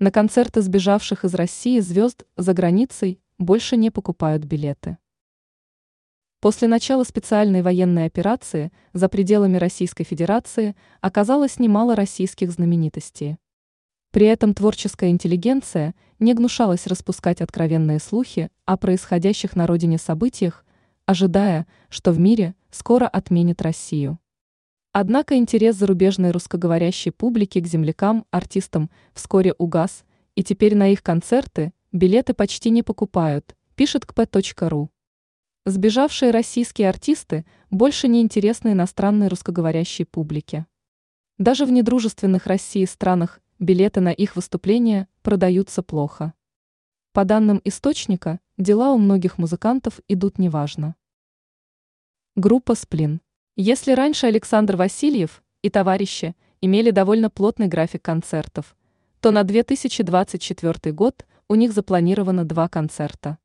[0.00, 4.98] На концерты сбежавших из России звезд за границей больше не покупают билеты.
[6.40, 13.38] После начала специальной военной операции за пределами Российской Федерации оказалось немало российских знаменитостей.
[14.10, 20.64] При этом творческая интеллигенция не гнушалась распускать откровенные слухи о происходящих на родине событиях,
[21.06, 24.18] ожидая, что в мире скоро отменят Россию.
[24.96, 30.04] Однако интерес зарубежной русскоговорящей публики к землякам, артистам вскоре угас,
[30.36, 34.90] и теперь на их концерты билеты почти не покупают, пишет kp.ru.
[35.64, 40.64] Сбежавшие российские артисты больше не интересны иностранной русскоговорящей публике.
[41.38, 46.34] Даже в недружественных России странах билеты на их выступления продаются плохо.
[47.12, 50.94] По данным источника, дела у многих музыкантов идут неважно.
[52.36, 53.23] Группа «Сплин».
[53.56, 58.76] Если раньше Александр Васильев и товарищи имели довольно плотный график концертов,
[59.20, 63.38] то на 2024 год у них запланировано два концерта.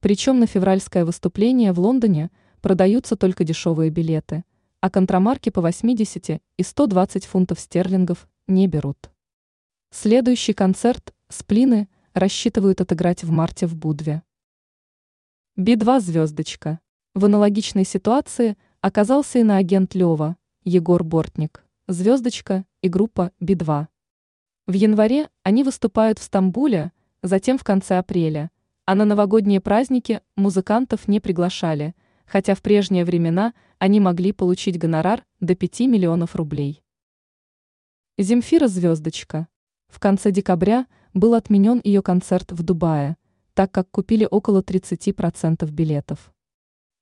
[0.00, 2.30] Причем на февральское выступление в Лондоне
[2.62, 4.42] продаются только дешевые билеты,
[4.80, 9.10] а контрамарки по 80 и 120 фунтов стерлингов не берут.
[9.90, 14.22] Следующий концерт «Сплины» рассчитывают отыграть в марте в Будве.
[15.56, 16.80] Би-2 «Звездочка».
[17.14, 18.56] В аналогичной ситуации
[18.86, 23.86] оказался и на агент Лева, Егор Бортник, «Звездочка» и группа Би-2.
[24.66, 28.50] В январе они выступают в Стамбуле, затем в конце апреля–
[28.86, 35.24] а на новогодние праздники музыкантов не приглашали, хотя в прежние времена они могли получить гонорар
[35.40, 36.84] до 5 миллионов рублей.
[38.16, 39.48] Земфира «Звездочка».
[39.88, 43.16] В конце декабря был отменен ее концерт в Дубае,
[43.54, 46.32] так как купили около 30% билетов.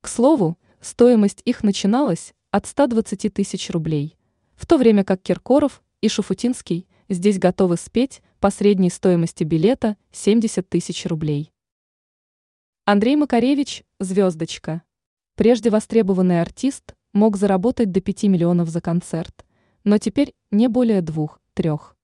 [0.00, 4.16] К слову, стоимость их начиналась от 120 тысяч рублей,
[4.54, 10.68] в то время как Киркоров и Шуфутинский здесь готовы спеть по средней стоимости билета 70
[10.68, 11.52] тысяч рублей.
[12.84, 14.82] Андрей Макаревич– звездочка.
[15.34, 19.44] Прежде востребованный артист мог заработать до 5 миллионов за концерт,
[19.84, 21.96] но теперь не более двух-трех.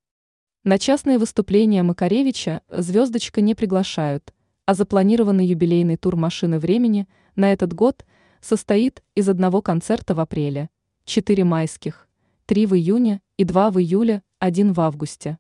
[0.65, 4.35] На частные выступления Макаревича звездочка не приглашают,
[4.67, 8.05] а запланированный юбилейный тур «Машины времени» на этот год
[8.43, 10.69] состоит из одного концерта в апреле,
[11.05, 12.09] четыре майских,
[12.45, 15.39] три в июне и два в июле, один в августе.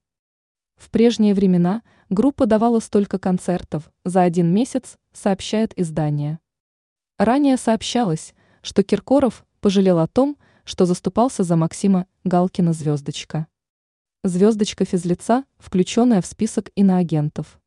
[0.76, 6.38] В прежние времена группа давала столько концертов за один месяц, сообщает издание.
[7.18, 13.48] Ранее сообщалось, что Киркоров пожалел о том, что заступался за Максима Галкина «Звездочка».
[14.24, 17.60] «Звездочка» физлица, включенная в список иноагентов.